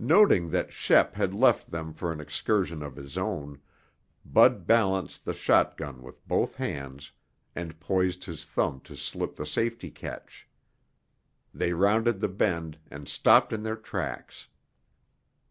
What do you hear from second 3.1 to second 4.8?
own, Bud